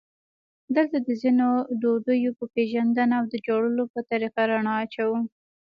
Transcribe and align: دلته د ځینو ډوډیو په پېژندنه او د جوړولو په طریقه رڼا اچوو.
دلته 0.75 0.97
د 1.07 1.09
ځینو 1.21 1.49
ډوډیو 1.81 2.31
په 2.39 2.45
پېژندنه 2.53 3.13
او 3.19 3.25
د 3.33 3.35
جوړولو 3.47 3.83
په 3.93 3.99
طریقه 4.11 4.41
رڼا 4.51 4.73
اچوو. 4.83 5.19